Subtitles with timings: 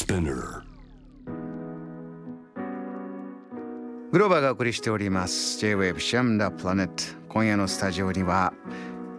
[0.00, 0.62] Spinner.
[4.12, 5.58] グローバーがお送りしております。
[5.58, 8.54] J-Wave シャムダプラネット今夜のスタジオには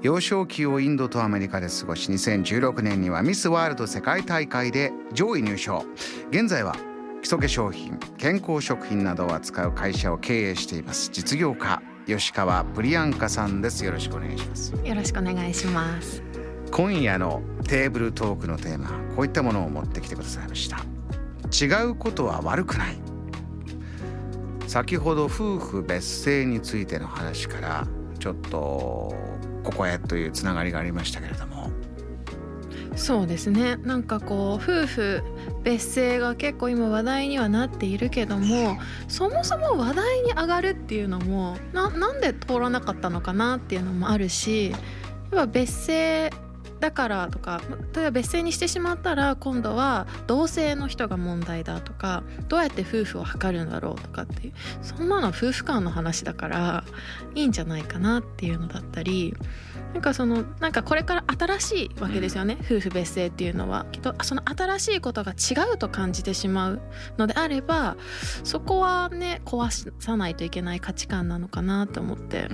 [0.00, 5.84] 幼少期をインドとアメリカで過ごし2016年にはミスワールド世界大会で上位入賞。
[6.30, 6.74] 現在は
[7.20, 11.10] 基礎化粧品健康食品などを扱う会社を経営しています。
[11.12, 13.84] 実業家吉川プリアンカさんです。
[13.84, 14.72] よろしくお願いします。
[14.72, 16.22] よろしくお願いします。
[16.70, 20.78] 今夜のテーブルトークのテーマこういったものを持ってきてくださいました。
[21.54, 22.96] 違うことは悪くない。
[24.66, 27.86] 先ほど夫婦別姓についての話から
[28.18, 29.14] ちょっと
[29.62, 31.70] ここへというつながりがありましたけれども。
[32.96, 33.76] そうですね。
[33.76, 35.22] なんかこう夫婦
[35.62, 44.80] 別姓が結構今話題にはなっているけどもそもそも話題に上がるっていうのもななんで通らなかったのかなっていうのもあるしやっ
[45.30, 46.49] ぱ別姓
[46.80, 47.60] だからとか
[47.94, 56.84] 例えば別姓にしてしまったら今度は同性の人が問題だとかどうやって夫婦を図るんだろうとかっていうそんなの夫婦間の話だから
[57.34, 59.34] いいんじゃないかなっていうのだったり
[59.92, 63.86] なんかそのなんかこれから新しいわけですよね、夫婦別姓っていうのは。
[63.90, 66.80] きっとその新しいことが違うと感じてしまう
[67.18, 67.96] のであれば
[68.44, 72.48] そこはね壊さないといけない価値観なのかなと思って。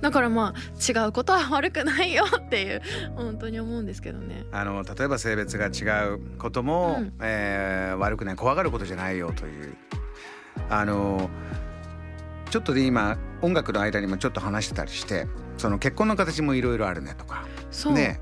[0.00, 2.82] だからまあ違うことは悪くないよっていう
[3.16, 4.44] 本当に思うんですけどね。
[4.52, 7.12] あの例えば性別が違うことも、うん。
[7.20, 9.74] えー悪くない怖がることじゃないよという。
[10.70, 11.30] あの
[12.50, 17.46] ちょっとで今音楽の間にもちょっと話してたりしてその結婚の形もいろいろあるねとか。
[17.70, 18.20] そう、ね。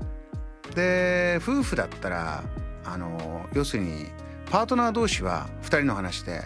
[0.75, 2.43] で夫婦だったら
[2.85, 4.07] あの要するに
[4.51, 6.43] パートナー同士は2人の話で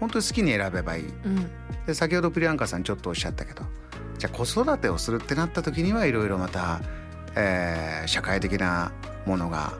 [0.00, 1.04] 本当に好きに選べばいい。
[1.04, 1.50] うん、
[1.86, 3.62] で先ほどプリアンカさんちょっとおっしゃったけど
[4.24, 6.80] じゃあ子育てをするってなった時にはいろいろまた、
[7.36, 8.92] えー社会的な
[9.24, 9.72] ものが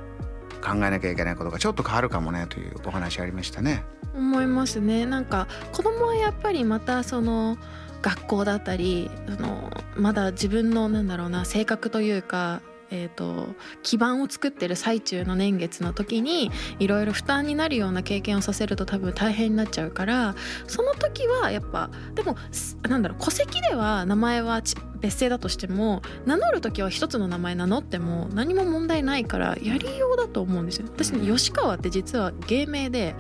[0.62, 3.84] 考えなきゃいけないことがちょっと変わるかもねというお話ありましたね。
[4.14, 7.58] 思いますねなんか子供はやっぱりまたその
[8.00, 13.48] 学校だったりそのまだ自分のなんだろうな性格というかえー、と
[13.82, 20.34] 基盤を作ってる最中の年月の時にいろいろ負担になるような経験をさせると多分大変になっちゃうから
[20.66, 30.86] その時はやっぱでもすなんだろう戸籍では名前はち別姓だとしても名乗る時は一つの名前名乗っても何も問題ないからやりようだと思うんですよ。
[30.88, 33.14] 私ね吉川って実は芸名で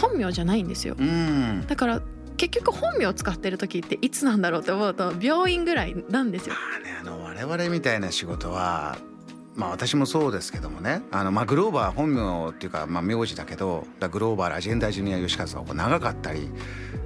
[0.00, 0.94] 本名じゃないんですよ。
[0.96, 1.64] うん。
[1.66, 2.02] だから
[2.36, 6.54] 結局本名を使ってる時っていつなんだろうって思うと病院ぐらいなんですよ。
[6.54, 8.98] まあねあの我々みたいな仕事は
[9.54, 11.02] まあ私もそうですけどもね。
[11.12, 16.48] あの、まあ、グローバー本名っていうか、まあ、名字だけどだグローバーラジェンダージュニア吉川さんは長かったり。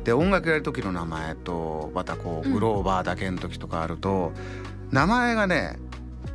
[0.04, 2.54] で音楽やる時の名前とまたこううん。
[2.54, 4.32] グローバーだけの時とかあると、
[4.90, 5.78] 名前がね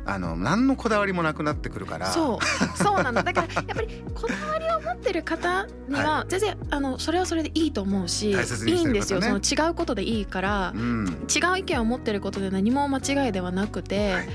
[0.06, 2.06] あの何のこだわりもなくなってくるから。
[2.06, 2.44] そう。
[2.82, 3.22] そうなの。
[3.22, 9.22] だからやっぱりこだわりを持ってる方には全然あのそれはそれでいいと思うし、大切にいいんですよ。
[9.22, 11.26] その違うことでいいからうん。
[11.34, 14.28] 違う意見を持ってることで何も間違いではなくて、はい。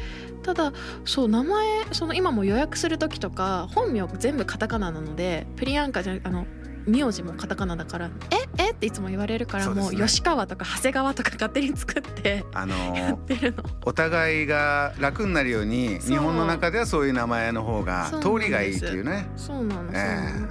[0.44, 0.74] ただ
[1.06, 6.48] そう名前その今も予約する時とか本名全部カタカナなのでプリアンカじゃあの
[6.90, 8.72] 名字もカタカナだから「ええ？
[8.72, 13.64] っ?」ていつも言われるからもう吉川とか長谷川とか勝手に作ってあ やっのてるの。
[13.86, 19.30] お互いが楽になるように日本の中ではそういう名前の方が通りがいいっていうね。
[19.36, 20.48] そうなの、そうえなの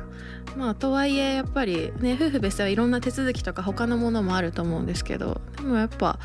[0.56, 6.19] まあとはいえやっぱりね夫婦別姓はいろんな手続きとか他のものもあると思うんですけどでもやっぱ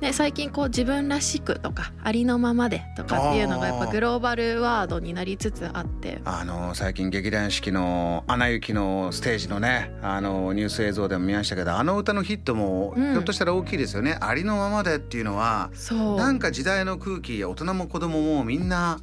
[0.00, 6.20] ね最近こう自分らしくとかありのままでとかっていうのがやっぱグローバルワードになりつつあって。
[6.24, 13.12] あの最近劇団四季の「アナ雪」のステージのねあのニュース映像でも見ましたけどあの歌のヒットもうん。
[13.12, 14.16] ひょっとしたら大きいですよね。
[14.20, 16.16] ありのままでっていうのはそう。
[16.16, 18.98] なんか時代の空気や大人も子供もみんな、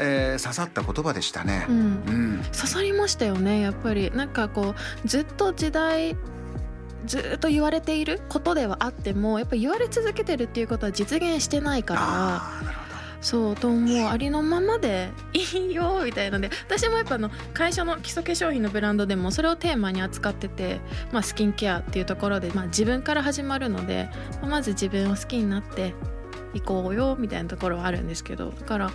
[0.00, 1.66] えー刺さった言葉でしたね。
[1.68, 1.72] う。
[1.72, 1.76] ん。
[1.76, 1.78] う
[2.38, 3.60] ん、刺さりましたよね。
[3.60, 4.10] やっぱり。
[4.10, 4.74] なんかこ
[5.04, 6.16] うずっと時代
[7.06, 12.80] ずっと言われていることではあってもやっぱ言われ続けてるっていうことは実現してないから
[13.20, 20.80] そうと思うありのままでいいよみたいので私もやっぱあの会社の基礎化粧品のブランドでもそれをテーマに扱ってて、
[21.12, 24.08] まあ、スキンケアっていうところで、まあ、自分から始まるので、
[24.40, 25.94] まあまず自分を好きになって
[26.54, 28.90] いこうよみたいなところはあるんですけどだから、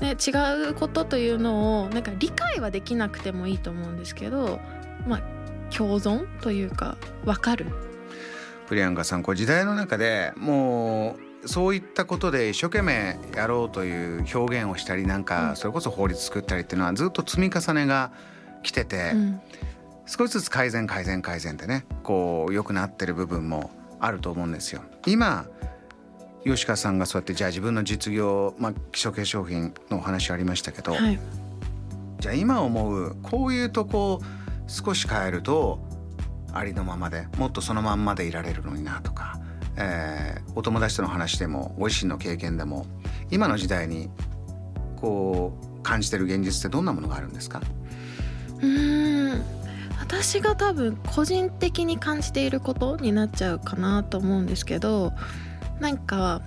[0.00, 0.30] ね、違
[0.70, 4.60] うことというのをなんか理解はできなくてもいいと思うんですけど、
[5.06, 5.22] まあ、
[5.74, 7.66] 共存というか分かる。
[7.66, 7.88] ど
[8.68, 15.56] プリアンカさんこう時代の中でもうそういったことで一生懸命やろうという表現をしたりなんか、うん。
[15.56, 18.12] それこそ法律作ったりっていうのはずっと積み重ねが
[18.62, 19.40] 来てて、うん。
[20.06, 23.70] 少しずつ改善改善改善ってねこう良くなってる部分も
[24.00, 24.82] あると思うんですよ。
[25.06, 25.46] 今
[26.44, 31.18] 吉川さんがそうやってじゃあ自分の実業、まあ、基礎化粧品のお話ありましたけど、はい。
[32.20, 34.20] じゃあ今思うこういうとこ
[34.66, 35.78] 少し変えると
[36.52, 39.38] ありのままでもっとそのまんまでいられるのになとか、
[39.76, 42.86] えー、お友達との話でもご自身の経験でも
[43.30, 44.10] 今の時代に
[44.96, 47.62] こう感じてる現実ってどんなものがあるんですか？
[48.60, 49.42] うん。
[50.00, 55.12] 私が多分個人的に感じていることになっちゃうかなと思うんですけど
[55.80, 56.42] なんか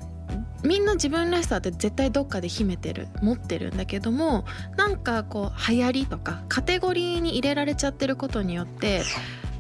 [0.64, 4.46] みんな自分らしさって絶対どっかで秘めてる持ってるんだけども
[4.78, 9.02] なんかこう流行りとかカテゴリーに入れられちゃってることによって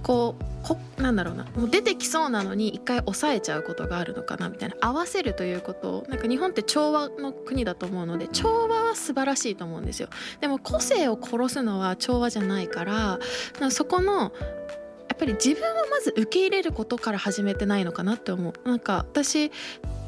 [0.03, 10.09] こうこなんだろうなもう出てきそうなのに一回抑えちゃうことがあるのかなみたいな合わせるということをなんか日本って調和の国だと思うので調和は素晴らしいと思うんですよ。
[10.39, 13.19] でも個性を殺すのは調和じゃないから
[13.69, 14.31] そこの
[15.21, 18.53] ぱり自分をまず受け入れることから始めてないのかなって思う。
[18.67, 19.51] なんか私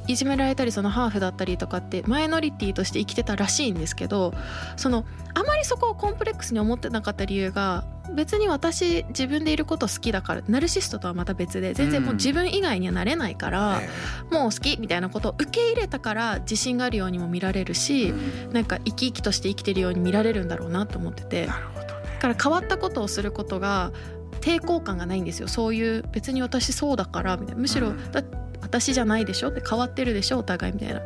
[0.08, 4.34] いじめられたりそのハーフだったりとかってマイノリティとして生きてたらしいんですけど
[4.76, 13.82] そのあまりそこをコンプレックスに思ってなかった理由が別に私自分でいること好きだからナルシストとはまた別で全然もう自分以外にはなれないから、
[14.30, 21.46] うん、もう好きみたいなことを受け入れたから自信があるようにも見られるし、うん、なんか生き生きとして生きてるように見られるんだろうなと思ってて。
[21.46, 23.94] なるほどね、だから変わったことをすることが
[24.42, 25.48] 抵抗感がないんですよ。
[25.48, 27.62] そういう別に私そうだからみたいな。
[27.62, 28.24] むしろ、だ
[28.62, 29.50] 私じゃないでしょ？
[29.50, 30.40] って変わってるでしょ？
[30.40, 31.02] お互いみたいな。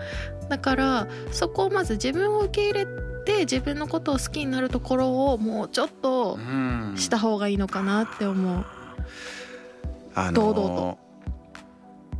[0.49, 2.87] だからそこをまず自分を受け入れ
[3.25, 6.37] て自分のことを好きになるところをもうちょっと
[6.95, 8.65] した方がいいのかなって思う、
[10.15, 10.97] あの堂々と。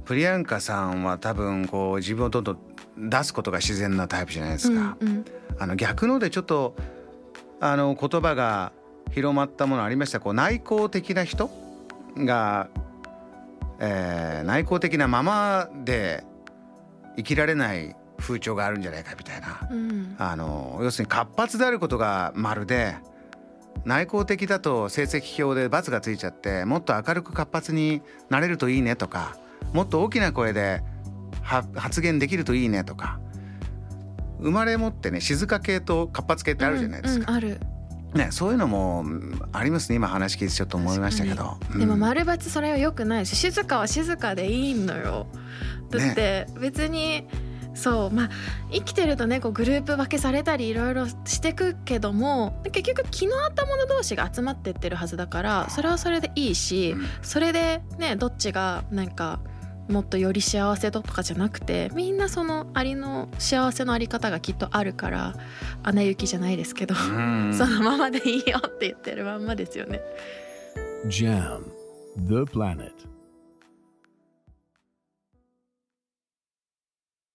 [0.05, 5.25] プリアンカさんは多分こう自分をどんどん出すことが自然なタイプじゃないですか、うんうん、
[5.59, 6.75] あの逆のでちょっと
[7.59, 8.71] あの言葉が
[9.11, 10.19] 広まったものありました。
[10.19, 11.49] こう内向的な人
[12.17, 12.69] が
[13.79, 16.23] えー、内向的なままで
[17.15, 22.95] 生きられない風潮があるんじゃないかみたいな、うん、あの要するに活発であることが丸で
[23.85, 29.37] 内向的だと成績表で×がついちゃってもっと明るく活発になれるといいねとか
[29.73, 30.81] もっと大きな声で
[31.43, 33.19] 発言できるといいねとか。
[34.39, 37.31] 生まれ持ってね静か系と活発系ってあるじゃないですか。
[37.31, 37.59] うんうん、ある
[38.13, 39.05] ね、そういうのも
[39.51, 39.95] ありますね。
[39.95, 45.27] 今話聞いてちょっと思いましたけど、うん、でも丸抜それはよくないし静かは静かでいいのよ。
[45.89, 47.27] だって別に、ね、
[47.73, 48.29] そうまあ
[48.71, 59.39] 生きてるとねこうグループ分けされたりいろいろしてくけども結局気の合った者同士が集まってってるはずだからそれはそれでいいし、それでねどっちがなんか
[59.89, 65.35] もっとより幸せとかじゃなくてみんなそのありの幸せのあり方がきっとあるから
[65.83, 70.01] 「アナ雪」じゃないですけどそのままでいいよって言ってるまんまですよね。
[71.07, 71.63] JAM
[72.17, 72.91] The Planet